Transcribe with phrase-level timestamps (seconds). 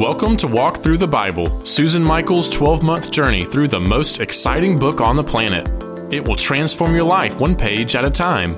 [0.00, 4.78] Welcome to Walk Thru the Bible, Susan Michael's 12 month journey through the most exciting
[4.78, 5.68] book on the planet.
[6.10, 8.56] It will transform your life one page at a time.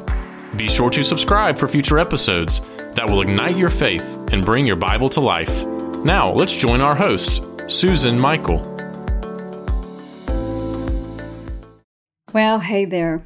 [0.55, 2.61] Be sure to subscribe for future episodes
[2.95, 5.67] that will ignite your faith and bring your Bible to life.
[6.05, 8.61] Now, let's join our host, Susan Michael.
[12.33, 13.25] Well, hey there.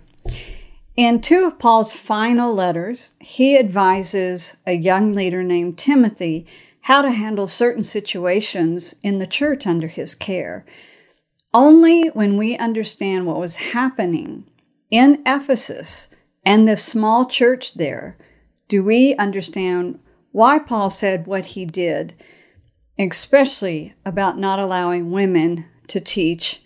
[0.96, 6.46] In two of Paul's final letters, he advises a young leader named Timothy
[6.86, 10.64] how to handle certain situations in the church under his care.
[11.52, 14.48] Only when we understand what was happening
[14.88, 16.08] in Ephesus
[16.44, 18.16] and the small church there
[18.68, 19.98] do we understand
[20.30, 22.14] why Paul said what he did,
[22.96, 26.62] especially about not allowing women to teach.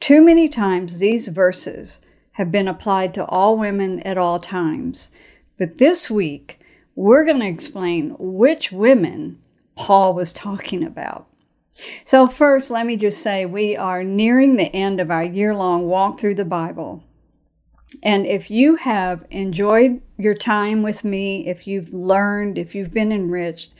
[0.00, 2.00] Too many times these verses
[2.32, 5.10] have been applied to all women at all times.
[5.58, 6.58] But this week,
[6.94, 9.38] we're going to explain which women
[9.80, 11.26] Paul was talking about.
[12.04, 15.86] So, first, let me just say we are nearing the end of our year long
[15.86, 17.02] walk through the Bible.
[18.02, 23.10] And if you have enjoyed your time with me, if you've learned, if you've been
[23.10, 23.72] enriched,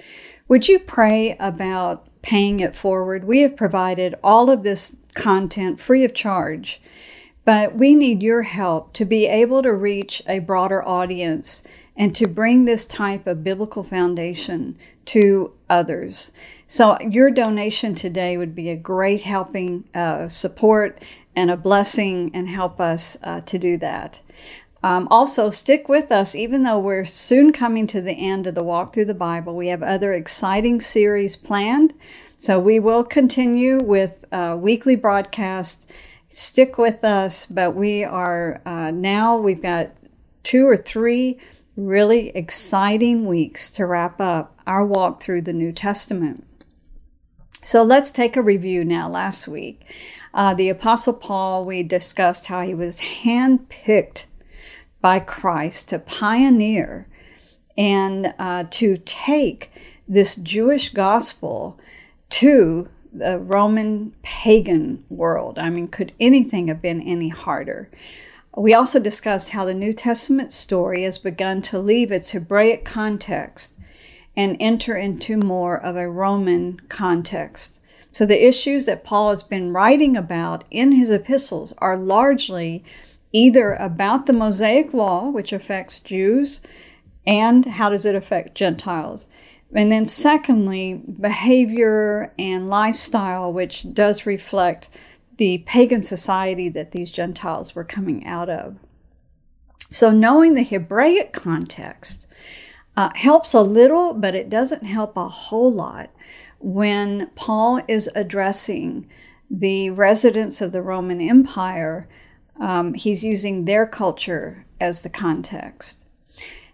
[0.49, 3.25] would you pray about paying it forward?
[3.25, 6.81] We have provided all of this content free of charge,
[7.45, 11.63] but we need your help to be able to reach a broader audience
[12.01, 16.33] and to bring this type of biblical foundation to others.
[16.67, 21.05] So, your donation today would be a great helping uh, support
[21.37, 24.23] and a blessing and help us uh, to do that.
[24.83, 28.65] Um, also, stick with us, even though we're soon coming to the end of the
[28.65, 29.55] walk through the Bible.
[29.55, 31.93] We have other exciting series planned.
[32.35, 35.87] So, we will continue with uh, weekly broadcasts.
[36.31, 39.91] Stick with us, but we are uh, now, we've got
[40.43, 41.39] two or three
[41.87, 46.47] really exciting weeks to wrap up our walk through the New Testament.
[47.63, 49.09] So let's take a review now.
[49.09, 49.85] Last week,
[50.33, 54.25] uh, the Apostle Paul, we discussed how he was handpicked
[55.01, 57.07] by Christ to pioneer
[57.77, 59.71] and uh, to take
[60.09, 61.79] this Jewish gospel
[62.31, 65.59] to the Roman pagan world.
[65.59, 67.91] I mean, could anything have been any harder?
[68.57, 73.79] We also discussed how the New Testament story has begun to leave its Hebraic context
[74.37, 77.81] and enter into more of a Roman context.
[78.13, 82.85] So the issues that Paul has been writing about in his epistles are largely
[83.33, 86.61] either about the Mosaic law, which affects Jews,
[87.25, 89.29] and how does it affect Gentiles.
[89.73, 94.89] And then, secondly, behavior and lifestyle, which does reflect
[95.41, 98.77] the pagan society that these Gentiles were coming out of.
[99.91, 102.27] So, knowing the Hebraic context
[102.95, 106.11] uh, helps a little, but it doesn't help a whole lot
[106.59, 109.09] when Paul is addressing
[109.51, 112.07] the residents of the Roman Empire.
[112.61, 116.05] Um, he's using their culture as the context.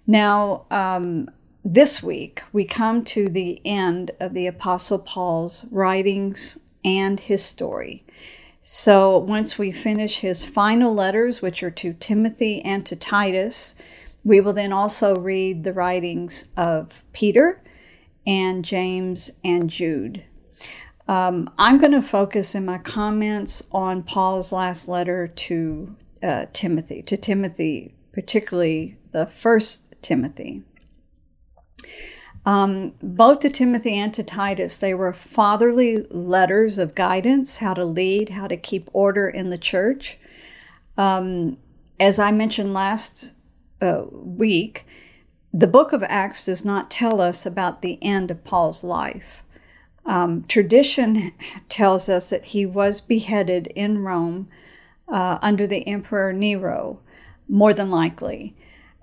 [0.09, 1.31] Now, um,
[1.65, 8.03] this week, we come to the end of the Apostle Paul's writings and his story.
[8.69, 13.77] So once we finish his final letters, which are to Timothy and to Titus,
[14.25, 17.63] we will then also read the writings of Peter
[18.27, 20.25] and James and Jude.
[21.07, 27.03] Um, I'm going to focus in my comments on Paul's last letter to uh, Timothy,
[27.03, 30.65] to Timothy, particularly the first Timothy.
[32.47, 37.85] Um, both to Timothy and to Titus, they were fatherly letters of guidance, how to
[37.85, 40.17] lead, how to keep order in the church.
[40.97, 41.59] Um,
[41.99, 43.33] as I mentioned last
[43.83, 44.87] uh, week,
[45.53, 49.43] the book of Acts does not tell us about the end of Paul's life.
[50.05, 51.33] Um, tradition
[51.69, 54.49] tells us that he was beheaded in Rome
[55.09, 57.01] uh, under the Emperor Nero,
[57.49, 58.55] more than likely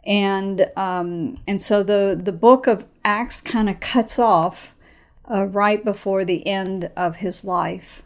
[0.05, 4.75] and um, and so the the book of Acts kind of cuts off
[5.29, 8.03] uh, right before the end of his life.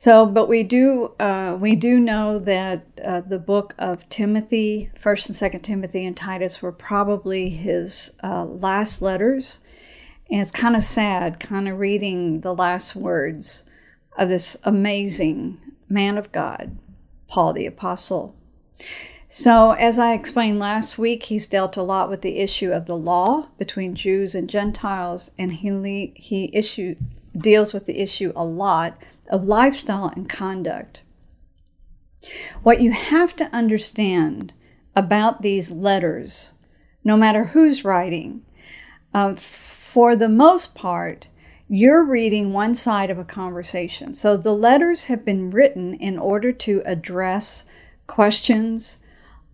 [0.00, 5.28] So, but we do uh, we do know that uh, the book of Timothy, First
[5.28, 9.58] and Second Timothy, and Titus were probably his uh, last letters,
[10.30, 13.64] and it's kind of sad, kind of reading the last words
[14.16, 16.78] of this amazing man of God,
[17.26, 18.36] Paul the apostle.
[19.30, 22.96] So, as I explained last week, he's dealt a lot with the issue of the
[22.96, 26.96] law between Jews and Gentiles, and he he issue
[27.36, 28.96] deals with the issue a lot
[29.28, 31.02] of lifestyle and conduct.
[32.62, 34.54] What you have to understand
[34.96, 36.54] about these letters,
[37.04, 38.42] no matter who's writing,
[39.12, 41.28] uh, for the most part,
[41.68, 44.14] you're reading one side of a conversation.
[44.14, 47.66] So the letters have been written in order to address
[48.06, 48.98] questions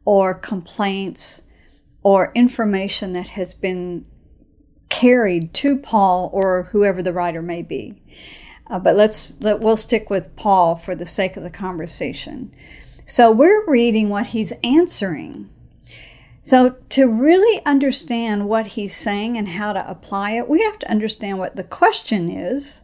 [0.04, 1.42] or complaints
[2.02, 4.04] or information that has been
[4.88, 8.02] carried to Paul or whoever the writer may be.
[8.68, 12.54] Uh, but let's let, we'll stick with Paul for the sake of the conversation.
[13.06, 15.50] So we're reading what he's answering.
[16.42, 20.90] So to really understand what he's saying and how to apply it, we have to
[20.90, 22.82] understand what the question is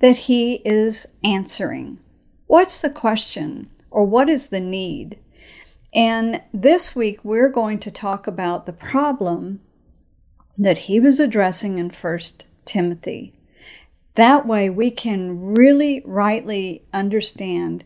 [0.00, 1.98] that he is answering.
[2.46, 5.18] What's the question or what is the need?
[5.92, 9.60] And this week we're going to talk about the problem
[10.56, 12.18] that he was addressing in 1
[12.64, 13.32] Timothy.
[14.16, 17.84] That way we can really rightly understand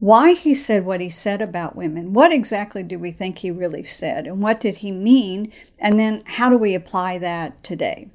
[0.00, 2.12] why he said what he said about women.
[2.12, 4.26] What exactly do we think he really said?
[4.26, 5.52] And what did he mean?
[5.78, 8.08] And then how do we apply that today?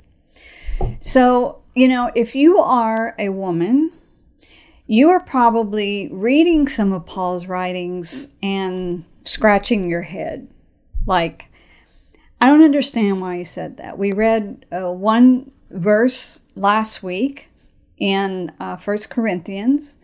[1.00, 3.94] So, you know, if you are a woman,
[4.88, 10.48] you are probably reading some of Paul's writings and scratching your head.
[11.06, 11.50] Like,
[12.40, 13.98] I don't understand why he said that.
[13.98, 17.50] We read uh, one verse last week
[17.98, 19.98] in uh, First Corinthians.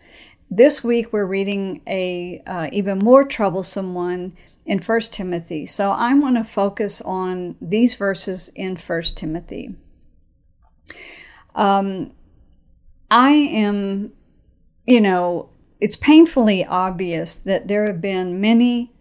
[0.50, 4.36] This week we're reading a uh, even more troublesome one
[4.66, 5.66] in First Timothy.
[5.66, 9.74] So I want to focus on these verses in First Timothy.
[11.54, 12.12] Um,
[13.10, 14.12] I am,
[14.86, 15.48] you know,
[15.80, 18.92] it's painfully obvious that there have been many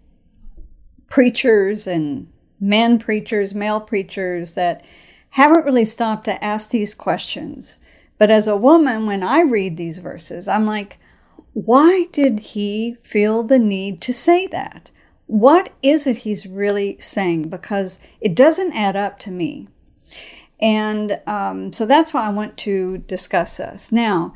[1.10, 2.28] preachers and
[2.60, 4.84] men preachers, male preachers that
[5.32, 7.80] haven't really stopped to ask these questions.
[8.18, 11.00] But as a woman, when I read these verses, I'm like,
[11.54, 14.90] why did he feel the need to say that?
[15.28, 17.50] What is it he's really saying?
[17.50, 19.68] Because it doesn't add up to me.
[20.60, 23.92] And um, so that's why I want to discuss this.
[23.92, 24.34] Now,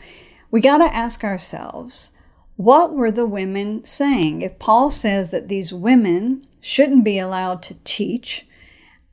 [0.52, 2.12] we got to ask ourselves
[2.58, 4.42] what were the women saying?
[4.42, 8.46] If Paul says that these women shouldn't be allowed to teach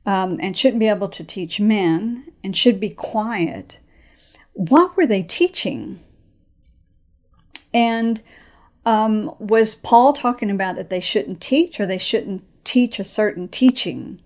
[0.05, 3.79] um, and shouldn't be able to teach men and should be quiet,
[4.53, 5.99] what were they teaching?
[7.71, 8.21] And
[8.85, 13.47] um, was Paul talking about that they shouldn't teach or they shouldn't teach a certain
[13.47, 14.21] teaching?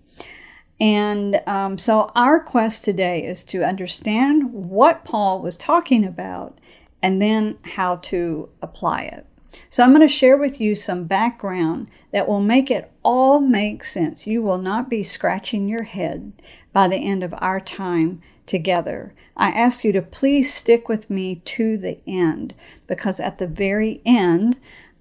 [0.80, 6.58] And um, so our quest today is to understand what Paul was talking about
[7.02, 9.26] and then how to apply it.
[9.68, 13.82] So I'm going to share with you some background that will make it all make
[13.82, 14.26] sense.
[14.26, 16.32] You will not be scratching your head
[16.72, 19.14] by the end of our time together.
[19.36, 22.54] I ask you to please stick with me to the end
[22.86, 24.58] because at the very end,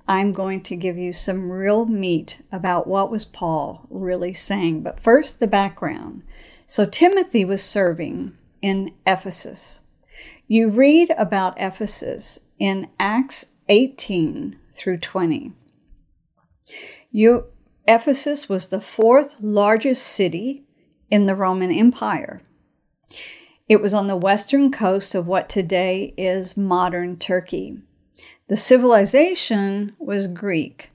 [0.08, 4.82] I'm going to give you some real meat about what was Paul really saying.
[4.82, 6.24] But first, the background.
[6.66, 9.82] So Timothy was serving in Ephesus.
[10.52, 15.54] You read about Ephesus in Acts 18 through 20.
[17.12, 17.46] You,
[17.88, 20.64] Ephesus was the fourth largest city
[21.12, 22.42] in the Roman Empire.
[23.68, 27.84] It was on the western coast of what today is modern Turkey.
[28.48, 30.90] The civilization was Greek,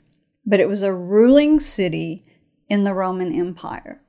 [0.44, 2.24] but it was a ruling city
[2.68, 4.00] in the Roman Empire.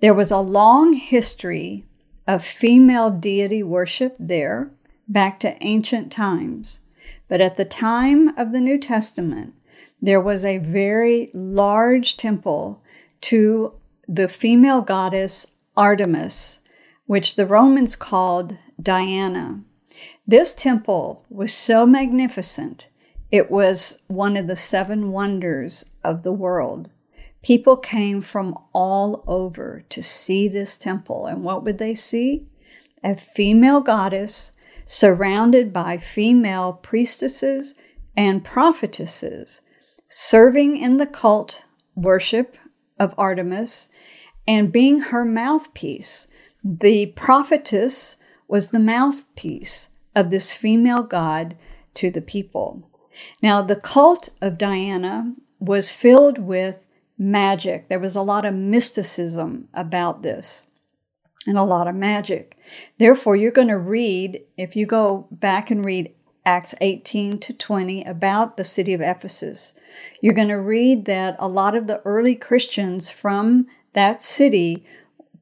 [0.00, 1.86] There was a long history
[2.26, 4.70] of female deity worship there
[5.08, 6.80] back to ancient times.
[7.28, 9.54] But at the time of the New Testament,
[10.00, 12.82] there was a very large temple
[13.22, 13.74] to
[14.08, 15.46] the female goddess
[15.76, 16.60] Artemis
[17.06, 19.60] which the Romans called Diana.
[20.26, 22.88] This temple was so magnificent,
[23.30, 26.88] it was one of the seven wonders of the world.
[27.42, 31.26] People came from all over to see this temple.
[31.26, 32.46] And what would they see?
[33.02, 34.52] A female goddess
[34.84, 37.74] surrounded by female priestesses
[38.16, 39.62] and prophetesses,
[40.08, 42.56] serving in the cult worship
[42.98, 43.88] of Artemis
[44.46, 46.28] and being her mouthpiece
[46.64, 51.56] the prophetess was the mouthpiece of this female god
[51.94, 52.88] to the people.
[53.42, 56.81] Now, the cult of Diana was filled with
[57.22, 57.88] magic.
[57.88, 60.66] There was a lot of mysticism about this
[61.46, 62.58] and a lot of magic.
[62.98, 66.12] Therefore, you're going to read, if you go back and read
[66.44, 69.74] Acts 18 to 20 about the city of Ephesus,
[70.20, 74.84] you're going to read that a lot of the early Christians from that city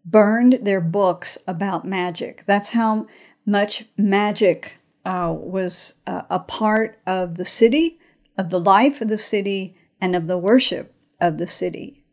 [0.04, 2.44] burned their books about magic.
[2.46, 3.06] That's how
[3.46, 7.99] much magic uh, was uh, a part of the city,
[8.37, 12.05] of the life of the city, and of the worship of the city.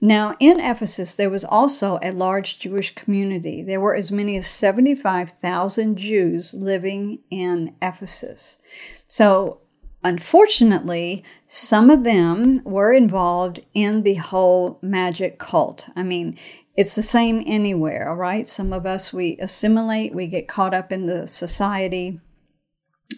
[0.00, 3.62] Now, in Ephesus, there was also a large Jewish community.
[3.62, 8.60] There were as many as 75,000 Jews living in Ephesus.
[9.06, 9.60] So,
[10.02, 15.90] unfortunately, some of them were involved in the whole magic cult.
[15.94, 16.38] I mean,
[16.76, 18.46] it's the same anywhere, all right?
[18.46, 22.20] Some of us, we assimilate, we get caught up in the society.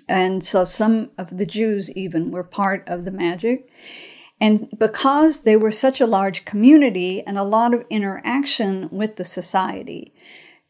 [0.08, 3.68] And so some of the Jews even were part of the magic.
[4.42, 9.24] And because they were such a large community and a lot of interaction with the
[9.24, 10.12] society,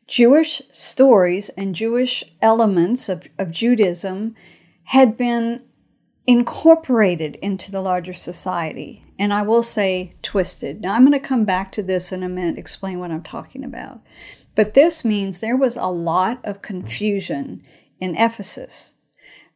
[0.07, 4.35] Jewish stories and Jewish elements of, of Judaism
[4.85, 5.63] had been
[6.27, 9.07] incorporated into the larger society.
[9.19, 10.83] And I will say twisted.
[10.83, 13.65] Now, I'm going to come back to this in a minute, explain what I'm talking
[13.65, 14.03] about.
[14.55, 17.63] But this means there was a lot of confusion
[17.99, 18.97] in Ephesus.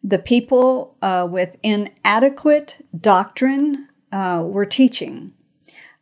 [0.02, 5.32] The people uh, with inadequate doctrine uh, were teaching.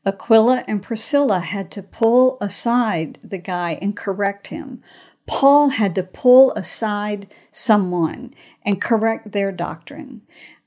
[0.06, 4.82] Aquila and Priscilla had to pull aside the guy and correct him.
[5.26, 10.20] Paul had to pull aside someone and correct their doctrine.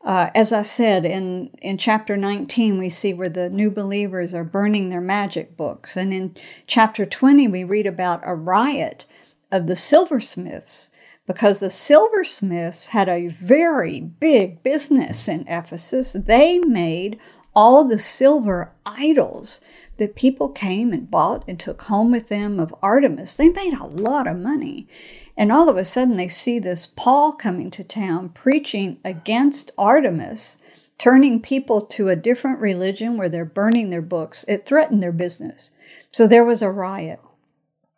[0.03, 4.43] Uh, as I said, in, in chapter 19, we see where the new believers are
[4.43, 5.97] burning their magic books.
[5.97, 9.05] And in chapter 20, we read about a riot
[9.51, 10.89] of the silversmiths
[11.27, 16.13] because the silversmiths had a very big business in Ephesus.
[16.13, 17.19] They made
[17.53, 19.59] all the silver idols
[19.97, 23.33] that people came and bought and took home with them of Artemis.
[23.33, 24.87] They made a lot of money.
[25.35, 30.57] And all of a sudden, they see this Paul coming to town preaching against Artemis,
[30.97, 34.45] turning people to a different religion where they're burning their books.
[34.47, 35.71] It threatened their business.
[36.11, 37.19] So there was a riot.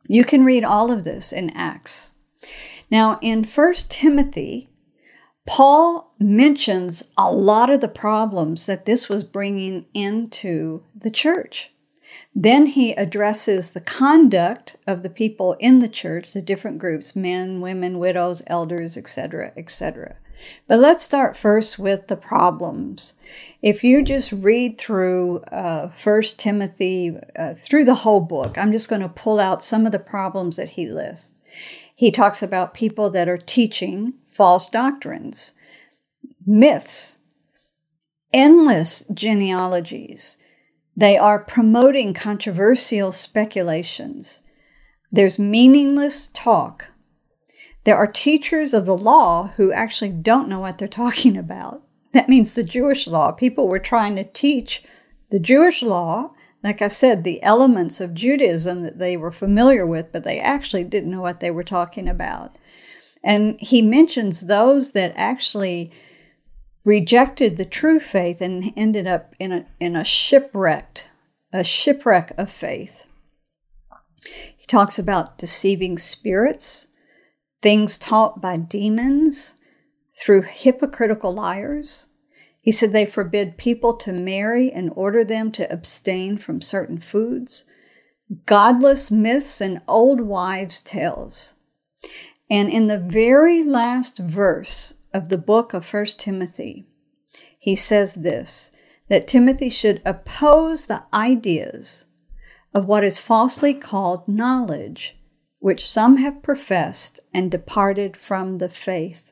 [0.07, 2.13] You can read all of this in Acts.
[2.91, 4.69] Now, in 1 Timothy,
[5.47, 11.71] Paul mentions a lot of the problems that this was bringing into the church.
[12.33, 17.61] Then he addresses the conduct of the people in the church, the different groups men,
[17.61, 20.15] women, widows, elders, etc., etc.
[20.67, 23.13] But let's start first with the problems.
[23.61, 28.89] If you just read through uh, 1 Timothy, uh, through the whole book, I'm just
[28.89, 31.35] going to pull out some of the problems that he lists.
[31.99, 35.51] He talks about people that are teaching false doctrines,
[36.47, 37.17] myths,
[38.31, 40.37] endless genealogies.
[40.95, 44.39] They are promoting controversial speculations.
[45.11, 46.85] There's meaningless talk.
[47.83, 51.83] There are teachers of the law who actually don't know what they're talking about.
[52.13, 53.33] That means the Jewish law.
[53.33, 54.83] People were trying to teach
[55.31, 56.31] the Jewish law
[56.63, 60.83] like I said, the elements of Judaism that they were familiar with, but they actually
[60.83, 62.57] didn't know what they were talking about.
[63.23, 65.91] And he mentions those that actually
[66.83, 71.09] rejected the true faith and ended up in a, in a shipwrecked,
[71.53, 73.05] a shipwreck of faith.
[74.57, 76.87] He talks about deceiving spirits,
[77.61, 79.55] things taught by demons
[80.19, 82.07] through hypocritical liars,
[82.69, 87.63] he said they forbid people to marry and order them to abstain from certain foods,
[88.45, 91.55] godless myths, and old wives' tales.
[92.47, 96.85] And in the very last verse of the book of 1 Timothy,
[97.57, 98.71] he says this
[99.07, 102.05] that Timothy should oppose the ideas
[102.71, 105.17] of what is falsely called knowledge,
[105.57, 109.28] which some have professed and departed from the faith.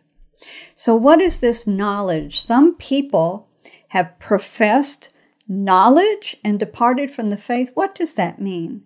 [0.75, 2.39] So, what is this knowledge?
[2.39, 3.49] Some people
[3.89, 5.09] have professed
[5.47, 7.71] knowledge and departed from the faith.
[7.73, 8.83] What does that mean?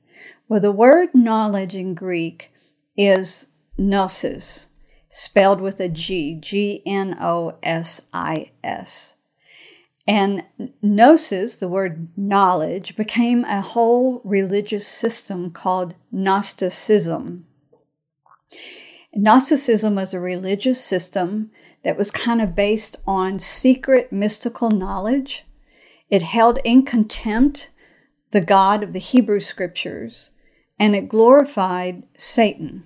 [0.47, 2.51] Well, the word knowledge in Greek
[2.95, 4.67] is gnosis,
[5.09, 9.15] spelled with a G, G N O S I S.
[10.07, 10.43] And
[10.81, 17.45] gnosis, the word knowledge, became a whole religious system called Gnosticism.
[19.13, 21.51] Gnosticism was a religious system
[21.83, 25.43] that was kind of based on secret mystical knowledge.
[26.09, 27.69] It held in contempt
[28.31, 30.31] the God of the Hebrew scriptures
[30.79, 32.85] and it glorified Satan.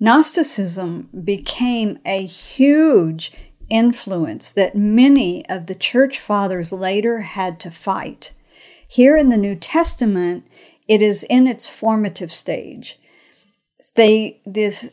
[0.00, 3.32] Gnosticism became a huge
[3.70, 8.32] influence that many of the church fathers later had to fight.
[8.86, 10.46] Here in the New Testament,
[10.86, 12.98] it is in its formative stage.
[13.90, 14.88] They, this,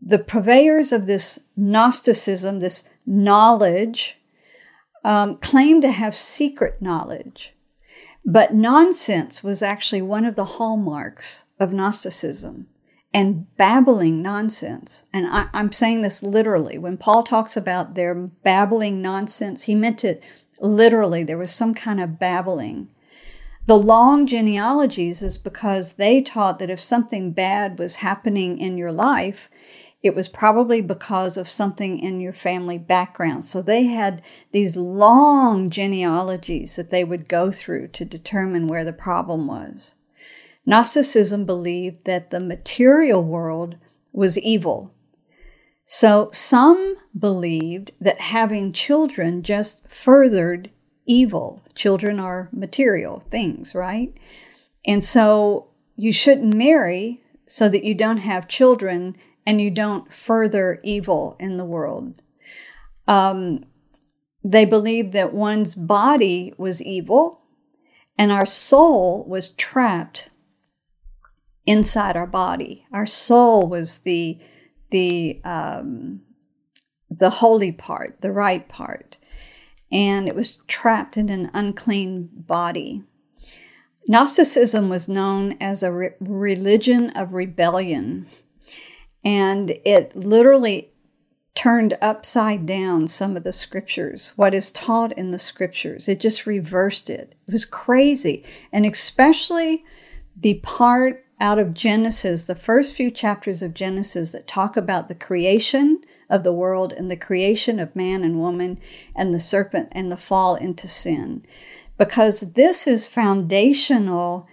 [0.00, 4.16] the purveyors of this Gnosticism, this knowledge,
[5.04, 7.52] um, claim to have secret knowledge.
[8.24, 12.68] But nonsense was actually one of the hallmarks of Gnosticism
[13.12, 15.04] and babbling nonsense.
[15.12, 16.78] And I, am saying this literally.
[16.78, 20.22] When Paul talks about their babbling nonsense, he meant it
[20.60, 21.24] literally.
[21.24, 22.88] There was some kind of babbling.
[23.66, 28.92] The long genealogies is because they taught that if something bad was happening in your
[28.92, 29.48] life,
[30.02, 33.44] it was probably because of something in your family background.
[33.44, 38.92] So they had these long genealogies that they would go through to determine where the
[38.92, 39.94] problem was.
[40.66, 43.76] Gnosticism believed that the material world
[44.12, 44.92] was evil.
[45.84, 50.70] So some believed that having children just furthered
[51.06, 51.62] evil.
[51.74, 54.14] Children are material things, right?
[54.86, 59.16] And so you shouldn't marry so that you don't have children
[59.46, 62.22] and you don't further evil in the world.
[63.06, 63.64] Um,
[64.44, 67.42] they believed that one's body was evil
[68.18, 70.30] and our soul was trapped
[71.66, 72.86] inside our body.
[72.92, 74.38] Our soul was the
[74.90, 76.20] the um,
[77.10, 79.16] the holy part, the right part,
[79.92, 83.02] and it was trapped in an unclean body.
[84.08, 88.26] Gnosticism was known as a re- religion of rebellion
[89.24, 90.90] and it literally
[91.54, 96.08] turned upside down some of the scriptures, what is taught in the scriptures.
[96.08, 97.34] It just reversed it.
[97.46, 98.44] It was crazy.
[98.72, 99.84] And especially
[100.34, 105.14] the part out of Genesis, the first few chapters of Genesis that talk about the
[105.14, 106.00] creation
[106.32, 108.80] of the world and the creation of man and woman
[109.14, 111.44] and the serpent and the fall into sin.
[111.98, 114.48] Because this is foundational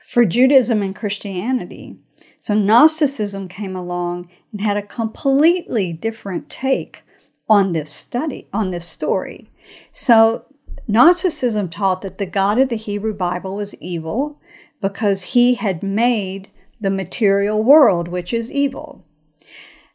[0.00, 1.98] for Judaism and Christianity.
[2.38, 7.02] So Gnosticism came along and had a completely different take
[7.48, 9.50] on this study, on this story.
[9.92, 10.46] So
[10.88, 14.40] Gnosticism taught that the God of the Hebrew Bible was evil
[14.80, 19.04] because he had made the material world, which is evil.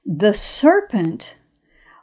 [0.06, 1.38] The serpent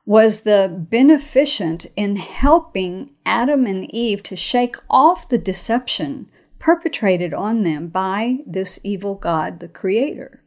[0.06, 7.62] was the beneficent in helping Adam and Eve to shake off the deception perpetrated on
[7.62, 10.42] them by this evil God, the Creator.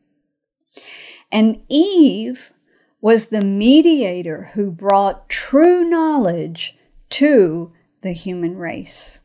[1.31, 2.53] And Eve
[3.01, 6.75] was the mediator who brought true knowledge
[7.10, 9.21] to the human race.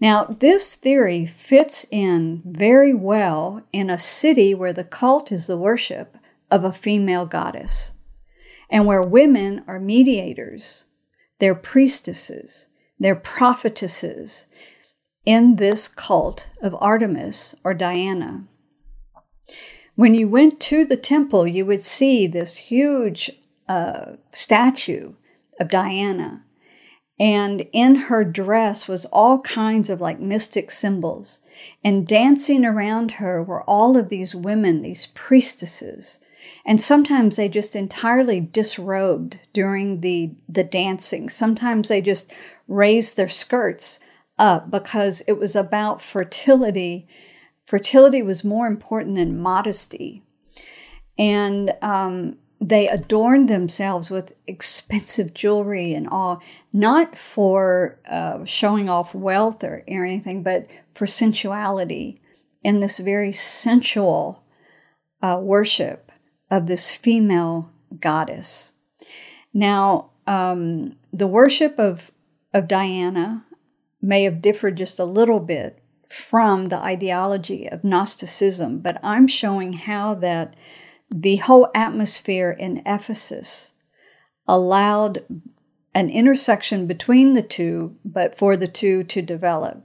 [0.00, 5.56] Now, this theory fits in very well in a city where the cult is the
[5.56, 6.16] worship
[6.50, 7.92] of a female goddess
[8.70, 10.84] and where women are mediators,
[11.38, 14.46] they're priestesses, they're prophetesses,
[15.26, 18.44] in this cult of Artemis or Diana.
[19.94, 23.30] When you went to the temple, you would see this huge
[23.68, 25.12] uh, statue
[25.58, 26.44] of Diana.
[27.18, 31.40] And in her dress was all kinds of like mystic symbols.
[31.84, 36.18] And dancing around her were all of these women, these priestesses.
[36.64, 41.28] And sometimes they just entirely disrobed during the, the dancing.
[41.28, 42.30] Sometimes they just
[42.68, 43.98] raised their skirts
[44.38, 47.08] up because it was about fertility.
[47.66, 50.22] Fertility was more important than modesty.
[51.18, 56.42] And um, they adorned themselves with expensive jewelry and all,
[56.72, 62.20] not for uh, showing off wealth or, or anything, but for sensuality
[62.62, 64.44] in this very sensual
[65.22, 66.09] uh, worship
[66.50, 68.72] of this female goddess.
[69.52, 72.10] Now, um, the worship of,
[72.52, 73.44] of Diana
[74.02, 79.74] may have differed just a little bit from the ideology of Gnosticism, but I'm showing
[79.74, 80.54] how that
[81.10, 83.72] the whole atmosphere in Ephesus
[84.46, 85.24] allowed
[85.94, 89.84] an intersection between the two, but for the two to develop.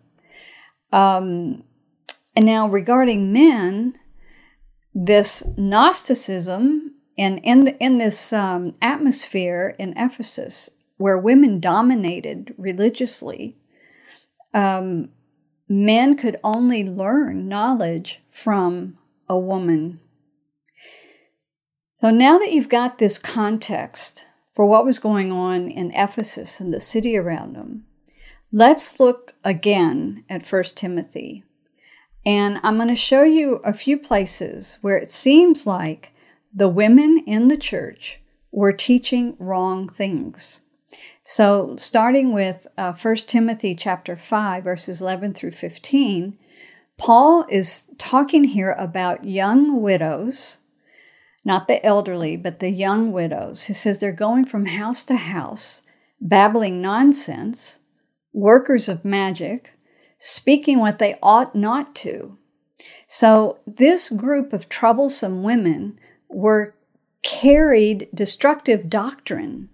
[0.91, 1.63] Um,
[2.35, 3.97] and now, regarding men,
[4.95, 13.57] this Gnosticism and in, the, in this um, atmosphere in Ephesus, where women dominated religiously,
[14.53, 15.09] um,
[15.67, 19.99] men could only learn knowledge from a woman.
[21.99, 26.73] So now that you've got this context for what was going on in Ephesus and
[26.73, 27.85] the city around them,
[28.51, 31.44] let's look again at 1 Timothy.
[32.25, 36.11] And I'm going to show you a few places where it seems like
[36.53, 38.19] the women in the church
[38.51, 40.61] were teaching wrong things.
[41.23, 46.37] So, starting with uh, 1 Timothy chapter 5, verses 11 through 15,
[46.97, 50.59] Paul is talking here about young widows,
[51.43, 53.63] not the elderly, but the young widows.
[53.63, 55.81] He says they're going from house to house,
[56.21, 57.79] babbling nonsense,
[58.31, 59.74] workers of magic,
[60.25, 62.35] speaking what they ought not to.
[63.07, 66.73] So, this group of troublesome women were
[67.21, 69.69] carried destructive doctrine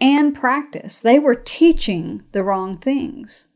[0.00, 1.00] and practice.
[1.00, 3.48] They were teaching the wrong things.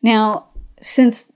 [0.00, 1.32] Now, since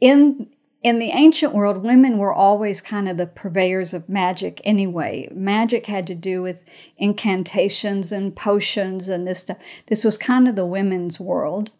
[0.00, 0.48] in
[0.84, 5.28] in the ancient world, women were always kind of the purveyors of magic anyway.
[5.32, 6.58] Magic had to do with
[6.96, 9.58] incantations and potions and this stuff.
[9.86, 11.70] This was kind of the women's world.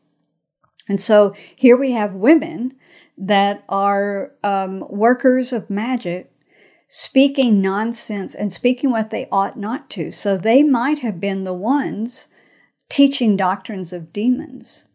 [0.89, 2.75] And so here we have women
[3.17, 6.33] that are um, workers of magic
[6.89, 10.13] speaking nonsense and speaking what they ought not to.
[10.13, 12.29] So they might have been the ones
[12.91, 14.87] teaching doctrines of demons.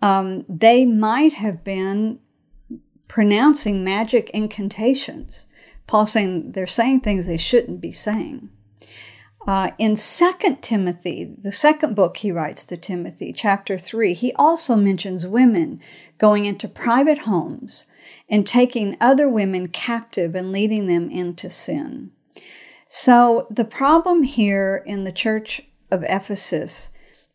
[0.00, 2.20] Um, they might have been
[3.08, 5.46] pronouncing magic incantations.
[5.86, 8.50] Paul saying they're saying things they shouldn't be saying.
[9.48, 14.76] Uh, in Second Timothy, the second book he writes to Timothy, chapter 3, he also
[14.76, 15.80] mentions women
[16.18, 17.86] going into private homes
[18.28, 22.10] and taking other women captive and leading them into sin.
[22.86, 26.90] So the problem here in the church of Ephesus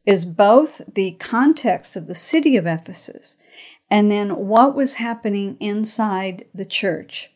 [0.06, 3.38] is both the context of the city of Ephesus
[3.90, 7.32] and then what was happening inside the church.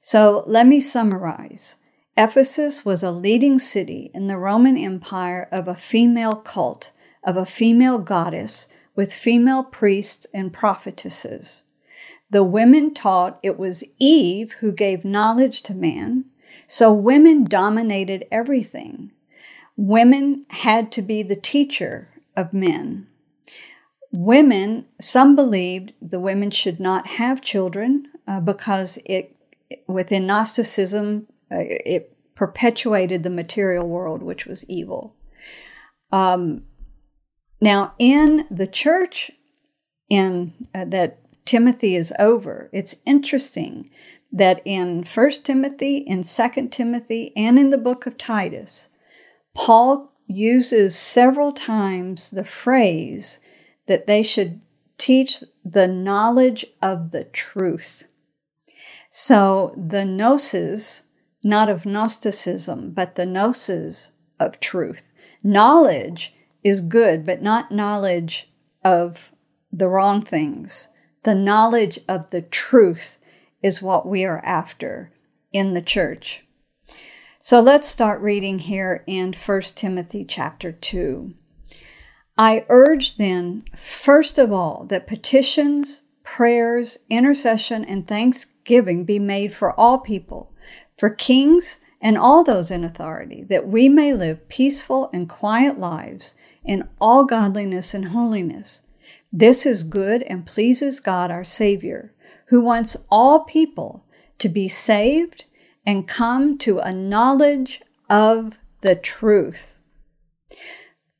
[0.00, 1.78] So let me summarize.
[2.16, 6.92] Ephesus was a leading city in the Roman Empire of a female cult,
[7.24, 11.62] of a female goddess with female priests and prophetesses.
[12.30, 16.26] The women taught it was Eve who gave knowledge to man,
[16.66, 19.10] so women dominated everything.
[19.76, 23.06] Women had to be the teacher of men.
[24.10, 29.34] Women, some believed the women should not have children uh, because it,
[29.86, 31.26] within Gnosticism,
[31.60, 35.14] it perpetuated the material world, which was evil.
[36.10, 36.64] Um,
[37.60, 39.30] now, in the church
[40.08, 43.90] in uh, that Timothy is over, it's interesting
[44.32, 48.88] that in 1 Timothy, in 2 Timothy, and in the book of Titus,
[49.54, 53.40] Paul uses several times the phrase
[53.86, 54.60] that they should
[54.98, 58.06] teach the knowledge of the truth.
[59.10, 61.04] So the gnosis,
[61.44, 65.08] not of Gnosticism, but the gnosis of truth.
[65.42, 68.50] Knowledge is good, but not knowledge
[68.84, 69.32] of
[69.72, 70.88] the wrong things.
[71.24, 73.18] The knowledge of the truth
[73.62, 75.12] is what we are after
[75.52, 76.44] in the church.
[77.40, 81.34] So let's start reading here in 1 Timothy chapter 2.
[82.38, 89.78] I urge then, first of all, that petitions, prayers, intercession, and thanksgiving be made for
[89.78, 90.51] all people,
[91.02, 96.36] for kings and all those in authority, that we may live peaceful and quiet lives
[96.64, 98.82] in all godliness and holiness.
[99.32, 102.14] This is good and pleases God our Savior,
[102.50, 104.04] who wants all people
[104.38, 105.46] to be saved
[105.84, 109.80] and come to a knowledge of the truth.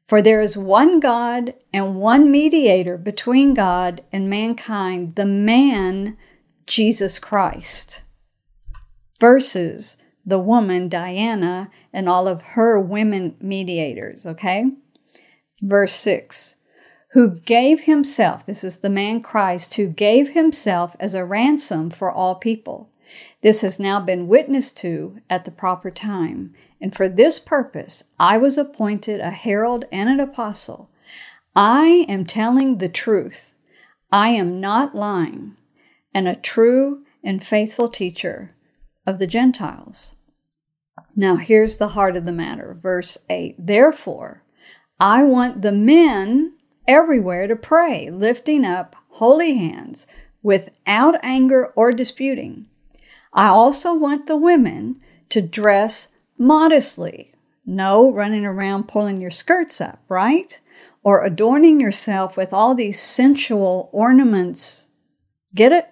[0.07, 6.17] For there is one God and one mediator between God and mankind, the man
[6.69, 8.05] Jesus Christ,
[9.23, 14.73] versus the woman Diana and all of her women mediators, okay?
[15.61, 16.57] Verse 6
[17.13, 22.11] Who gave himself, this is the man Christ, who gave himself as a ransom for
[22.11, 22.91] all people
[23.43, 28.39] this has now been witnessed to at the proper time, and for this purpose I
[28.39, 30.89] was appointed a herald and an apostle.
[31.55, 33.53] I am telling the truth.
[34.11, 35.57] I am not lying,
[36.15, 38.55] and a true and faithful teacher
[39.07, 40.17] of the Gentiles.
[41.15, 42.79] Now, here's the heart of the matter.
[42.81, 44.43] Verse 8 Therefore,
[44.99, 46.55] I want the men
[46.87, 50.07] everywhere to pray, lifting up holy hands
[50.43, 52.67] without anger or disputing.
[53.33, 57.33] I also want the women to dress modestly.
[57.65, 60.61] No running around pulling your skirts up, right?
[61.05, 64.89] Or adorning yourself with all these sensual ornaments.
[65.55, 65.92] Get it?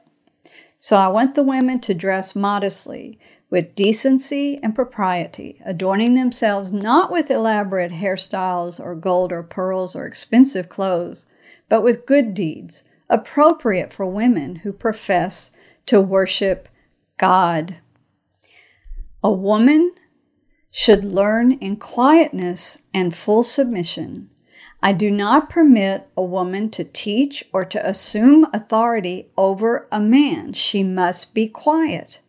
[0.82, 3.18] So I want the women to dress modestly,
[3.50, 10.06] with decency and propriety, adorning themselves not with elaborate hairstyles or gold or pearls or
[10.06, 11.26] expensive clothes,
[11.68, 15.50] but with good deeds, appropriate for women who profess
[15.84, 16.66] to worship
[17.18, 17.76] God.
[19.22, 19.92] A woman
[20.70, 24.29] should learn in quietness and full submission.
[24.82, 30.54] I do not permit a woman to teach or to assume authority over a man.
[30.54, 32.20] She must be quiet.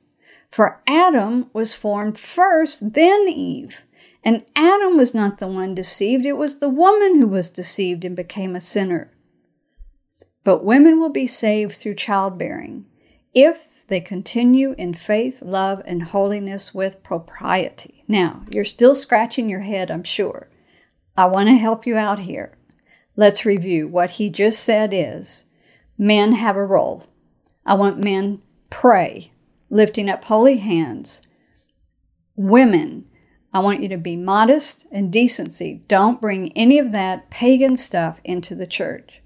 [0.52, 3.86] For Adam was formed first, then Eve.
[4.24, 8.16] And Adam was not the one deceived, it was the woman who was deceived and
[8.16, 9.12] became a sinner.
[10.44, 12.86] But women will be saved through childbearing
[13.34, 18.04] if they continue in faith, love, and holiness with propriety.
[18.08, 20.50] Now, you're still scratching your head, I'm sure.
[21.18, 22.58] I want to help you out here.
[23.16, 23.88] Let's review.
[23.88, 25.46] What he just said is
[25.98, 27.08] men have a role.
[27.66, 29.32] I want men pray,
[29.70, 31.22] lifting up holy hands.
[32.36, 33.06] Women,
[33.54, 35.84] I want you to be modest and decency.
[35.88, 39.22] Don't bring any of that pagan stuff into the church.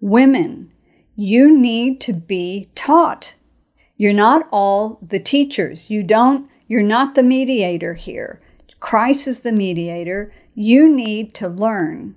[0.00, 0.72] Women,
[1.16, 3.34] you need to be taught.
[3.96, 5.90] You're not all the teachers.
[5.90, 8.40] You don't, you're not the mediator here.
[8.80, 10.32] Christ is the mediator.
[10.54, 12.16] You need to learn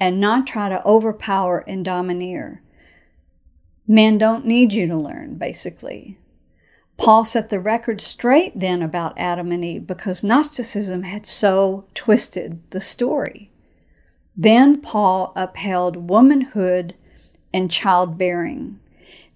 [0.00, 2.62] and not try to overpower and domineer.
[3.86, 6.18] Men don't need you to learn, basically.
[6.96, 12.62] Paul set the record straight then about Adam and Eve because Gnosticism had so twisted
[12.70, 13.50] the story.
[14.36, 16.94] Then Paul upheld womanhood
[17.52, 18.80] and childbearing.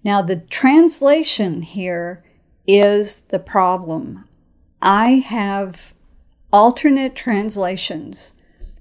[0.03, 2.23] Now, the translation here
[2.65, 4.25] is the problem.
[4.81, 5.93] I have
[6.51, 8.33] alternate translations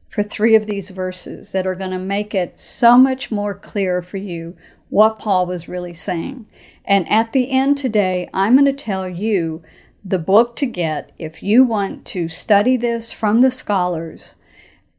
[0.09, 4.03] for three of these verses that are going to make it so much more clear
[4.03, 4.57] for you
[4.89, 6.47] what Paul was really saying.
[6.85, 9.63] And at the end today, I'm going to tell you
[10.05, 14.37] the book to get if you want to study this from the scholars.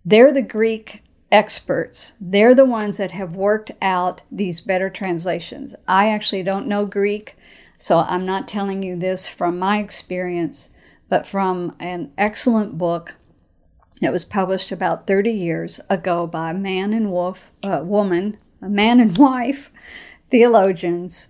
[0.06, 2.14] They're the Greek experts.
[2.20, 5.74] They're the ones that have worked out these better translations.
[5.88, 7.36] I actually don't know Greek,
[7.78, 10.70] so I'm not telling you this from my experience,
[11.10, 13.16] but from an excellent book
[14.02, 18.70] that was published about 30 years ago by a man and wolf, uh, woman, a
[18.70, 19.72] man and wife
[20.30, 21.30] theologians.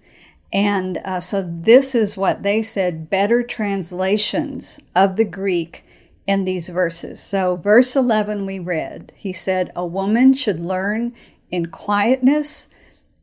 [0.52, 5.86] And uh, so this is what they said better translations of the Greek
[6.28, 7.20] in these verses.
[7.20, 11.14] So, verse 11 we read, he said, A woman should learn
[11.50, 12.68] in quietness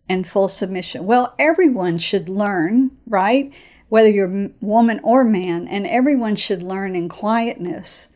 [0.08, 1.04] and full submission.
[1.04, 3.52] Well, everyone should learn, right?
[3.88, 8.08] Whether you're woman or man, and everyone should learn in quietness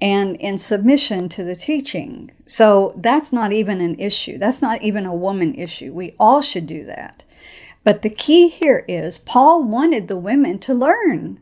[0.00, 2.30] and in submission to the teaching.
[2.46, 4.36] So that's not even an issue.
[4.38, 5.92] That's not even a woman issue.
[5.92, 7.24] We all should do that.
[7.82, 11.40] But the key here is Paul wanted the women to learn.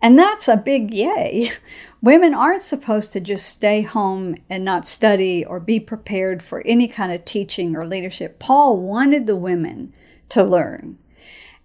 [0.00, 1.50] And that's a big yay.
[2.02, 6.88] Women aren't supposed to just stay home and not study or be prepared for any
[6.88, 8.38] kind of teaching or leadership.
[8.38, 9.92] Paul wanted the women
[10.30, 10.96] to learn.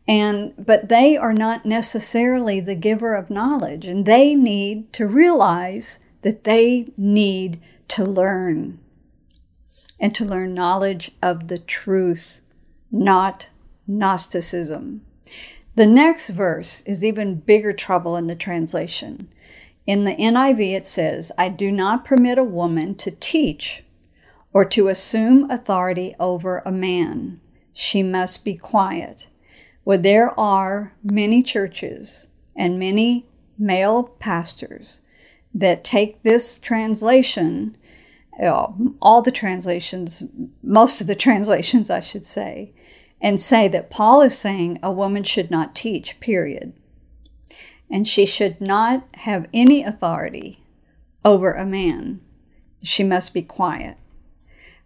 [0.07, 5.99] And but they are not necessarily the giver of knowledge and they need to realize
[6.21, 8.79] that they need to learn
[9.99, 12.41] and to learn knowledge of the truth,
[12.91, 13.49] not
[13.87, 15.01] Gnosticism.
[15.75, 19.27] The next verse is even bigger trouble in the translation.
[19.85, 23.83] In the NIV, it says, I do not permit a woman to teach
[24.53, 27.39] or to assume authority over a man.
[27.73, 29.27] She must be quiet.
[29.85, 35.01] Well, there are many churches and many male pastors
[35.53, 37.77] that take this translation,
[38.41, 38.67] uh,
[38.99, 40.23] all the translations,
[40.63, 42.73] most of the translations, I should say,
[43.21, 46.73] and say that Paul is saying a woman should not teach, period.
[47.89, 50.63] And she should not have any authority
[51.23, 52.21] over a man.
[52.83, 53.97] She must be quiet.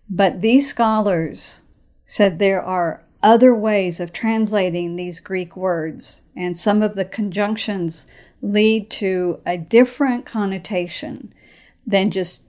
[0.09, 1.61] But these scholars
[2.05, 8.07] said there are other ways of translating these Greek words, and some of the conjunctions
[8.41, 11.33] lead to a different connotation
[11.85, 12.45] than just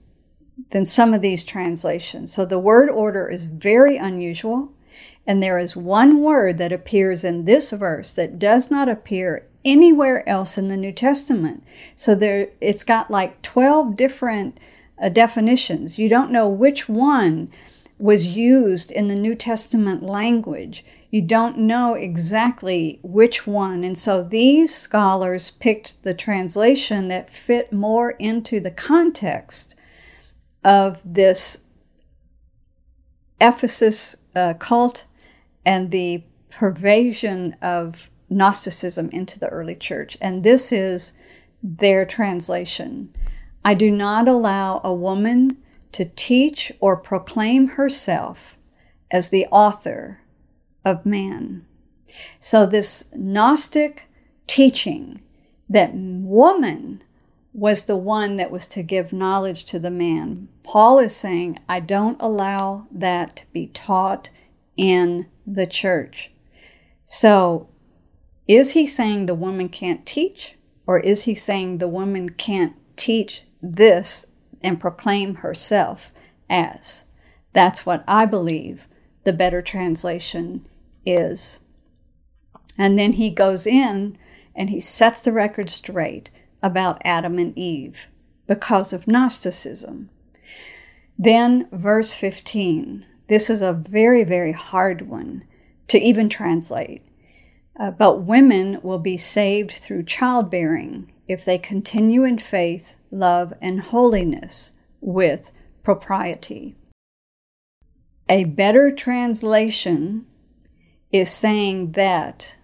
[0.71, 2.31] than some of these translations.
[2.31, 4.71] So the word order is very unusual,
[5.25, 10.27] and there is one word that appears in this verse that does not appear anywhere
[10.27, 11.63] else in the New Testament.
[11.95, 14.57] So there it's got like 12 different
[15.01, 15.97] uh, definitions.
[15.97, 17.51] You don't know which one
[18.01, 23.83] was used in the New Testament language you don't know exactly which one.
[23.83, 29.75] And so these scholars picked the translation that fit more into the context
[30.63, 31.65] of this
[33.41, 35.03] Ephesus uh, cult
[35.65, 40.17] and the pervasion of Gnosticism into the early church.
[40.21, 41.11] And this is
[41.61, 43.13] their translation.
[43.65, 45.57] I do not allow a woman
[45.93, 48.57] to teach or proclaim herself
[49.09, 50.21] as the author
[50.85, 51.65] of man.
[52.39, 54.07] So, this Gnostic
[54.47, 55.21] teaching
[55.69, 57.03] that woman
[57.53, 61.79] was the one that was to give knowledge to the man, Paul is saying, I
[61.79, 64.29] don't allow that to be taught
[64.77, 66.31] in the church.
[67.03, 67.67] So,
[68.47, 70.55] is he saying the woman can't teach?
[70.87, 74.27] Or is he saying the woman can't teach this
[74.63, 76.11] and proclaim herself
[76.49, 77.05] as?
[77.53, 78.87] That's what I believe
[79.23, 80.67] the better translation
[81.05, 81.59] is.
[82.77, 84.17] And then he goes in
[84.55, 86.29] and he sets the record straight
[86.63, 88.07] about Adam and Eve
[88.47, 90.09] because of Gnosticism.
[91.17, 93.05] Then, verse 15.
[93.27, 95.43] This is a very, very hard one
[95.87, 97.03] to even translate.
[97.79, 103.81] Uh, but women will be saved through childbearing if they continue in faith, love, and
[103.81, 105.51] holiness with
[105.83, 106.75] propriety.
[108.29, 110.25] A better translation
[111.11, 112.55] is saying that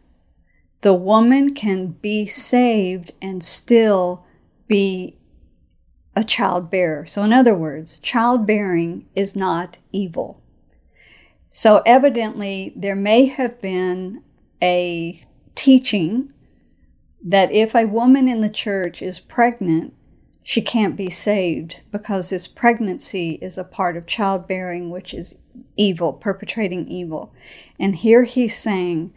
[0.82, 4.26] the woman can be saved and still
[4.68, 5.18] be
[6.16, 7.06] a childbearer.
[7.06, 10.42] So, in other words, childbearing is not evil.
[11.50, 14.24] So, evidently, there may have been
[14.62, 16.34] a teaching
[17.24, 19.94] that if a woman in the church is pregnant,
[20.50, 25.36] she can't be saved because this pregnancy is a part of childbearing, which is
[25.76, 27.34] evil, perpetrating evil.
[27.78, 29.14] And here he's saying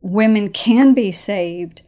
[0.00, 1.82] women can be saved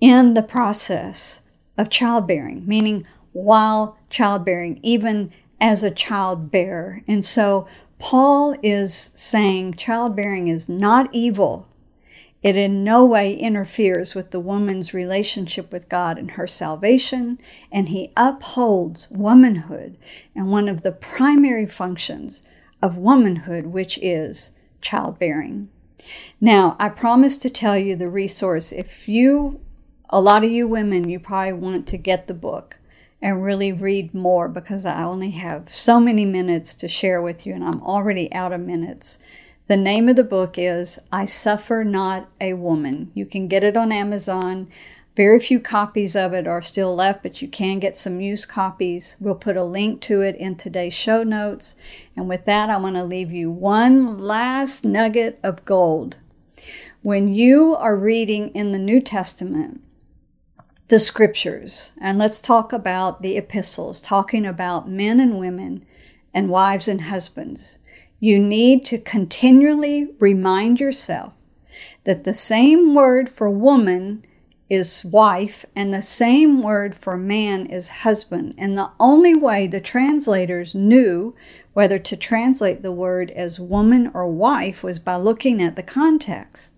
[0.00, 1.42] in the process
[1.76, 7.02] of childbearing, meaning while childbearing, even as a childbearer.
[7.06, 7.68] And so
[7.98, 11.67] Paul is saying childbearing is not evil.
[12.42, 17.38] It in no way interferes with the woman's relationship with God and her salvation,
[17.72, 19.98] and he upholds womanhood
[20.34, 22.42] and one of the primary functions
[22.80, 25.68] of womanhood, which is childbearing.
[26.40, 28.70] Now, I promise to tell you the resource.
[28.70, 29.60] If you,
[30.08, 32.76] a lot of you women, you probably want to get the book
[33.20, 37.52] and really read more because I only have so many minutes to share with you,
[37.52, 39.18] and I'm already out of minutes.
[39.68, 43.12] The name of the book is I Suffer Not a Woman.
[43.12, 44.70] You can get it on Amazon.
[45.14, 49.18] Very few copies of it are still left, but you can get some used copies.
[49.20, 51.76] We'll put a link to it in today's show notes.
[52.16, 56.16] And with that, I want to leave you one last nugget of gold.
[57.02, 59.82] When you are reading in the New Testament,
[60.86, 65.84] the scriptures, and let's talk about the epistles, talking about men and women
[66.32, 67.78] and wives and husbands.
[68.20, 71.32] You need to continually remind yourself
[72.04, 74.24] that the same word for woman
[74.68, 78.54] is wife and the same word for man is husband.
[78.58, 81.34] And the only way the translators knew
[81.72, 86.74] whether to translate the word as woman or wife was by looking at the context.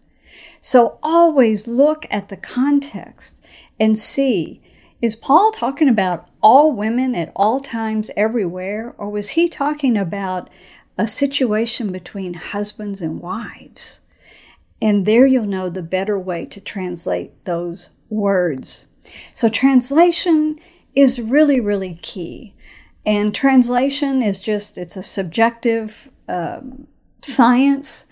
[0.60, 3.42] So always look at the context
[3.78, 4.60] and see
[5.00, 10.50] is Paul talking about all women at all times everywhere, or was he talking about
[11.00, 14.00] a situation between husbands and wives.
[14.82, 18.86] And there you'll know the better way to translate those words.
[19.32, 20.60] So, translation
[20.94, 22.54] is really, really key.
[23.06, 26.60] And translation is just, it's a subjective uh,
[27.22, 28.04] science.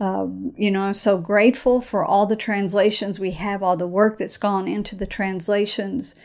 [0.00, 4.18] Uh, you know, I'm so grateful for all the translations we have, all the work
[4.18, 6.16] that's gone into the translations.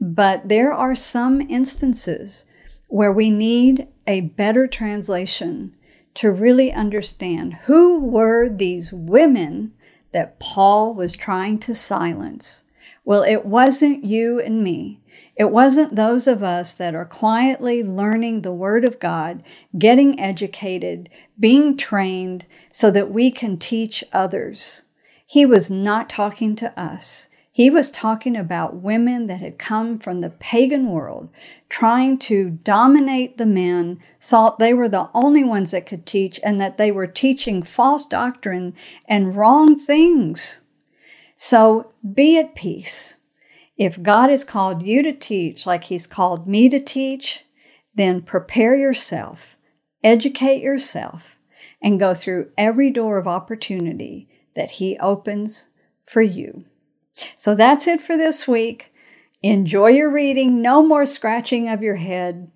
[0.00, 2.46] But there are some instances
[2.88, 5.74] where we need a better translation
[6.14, 9.72] to really understand who were these women
[10.12, 12.64] that Paul was trying to silence.
[13.04, 15.00] Well, it wasn't you and me.
[15.34, 19.42] It wasn't those of us that are quietly learning the Word of God,
[19.78, 21.08] getting educated,
[21.40, 24.84] being trained so that we can teach others.
[25.26, 27.28] He was not talking to us.
[27.54, 31.28] He was talking about women that had come from the pagan world,
[31.68, 36.58] trying to dominate the men, thought they were the only ones that could teach, and
[36.62, 38.74] that they were teaching false doctrine
[39.06, 40.62] and wrong things.
[41.36, 43.16] So be at peace.
[43.76, 47.44] If God has called you to teach like He's called me to teach,
[47.94, 49.58] then prepare yourself,
[50.02, 51.38] educate yourself,
[51.82, 55.68] and go through every door of opportunity that He opens
[56.06, 56.64] for you.
[57.36, 58.92] So that's it for this week.
[59.42, 62.50] Enjoy your reading, no more scratching of your head,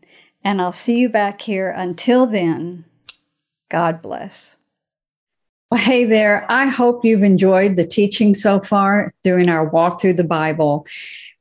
[0.45, 1.71] and I'll see you back here.
[1.71, 2.85] Until then,
[3.69, 4.59] God bless.
[5.71, 6.47] Well, hey there.
[6.49, 10.87] I hope you've enjoyed the teaching so far during our Walk Thru the Bible.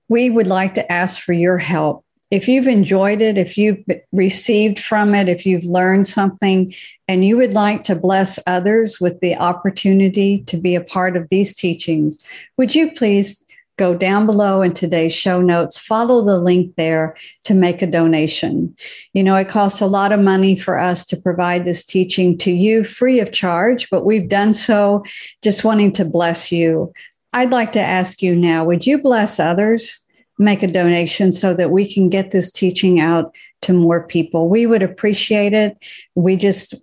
[0.08, 2.05] We would like to ask for your help
[2.36, 6.74] if you've enjoyed it, if you've received from it, if you've learned something,
[7.08, 11.30] and you would like to bless others with the opportunity to be a part of
[11.30, 12.20] these teachings,
[12.58, 13.46] would you please
[13.78, 18.76] go down below in today's show notes, follow the link there to make a donation.
[19.14, 22.52] You know, it costs a lot of money for us to provide this teaching to
[22.52, 25.04] you free of charge, but we've done so
[25.42, 26.94] just wanting to bless you.
[27.34, 30.05] I'd like to ask you now would you bless others?
[30.38, 34.50] Make a donation so that we can get this teaching out to more people.
[34.50, 35.78] We would appreciate it.
[36.16, 36.76] We just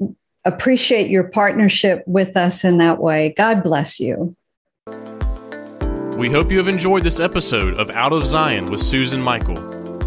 [0.45, 3.35] appreciate your partnership with us in that way.
[3.37, 4.37] God bless you.
[6.17, 9.57] We hope you have enjoyed this episode of Out of Zion with Susan Michael.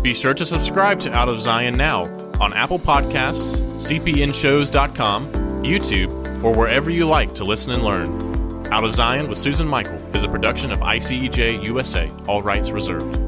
[0.01, 2.03] Be sure to subscribe to Out of Zion now
[2.39, 5.31] on Apple Podcasts, cpnshows.com,
[5.63, 8.67] YouTube, or wherever you like to listen and learn.
[8.71, 13.24] Out of Zion with Susan Michael is a production of ICEJ USA, all rights reserved.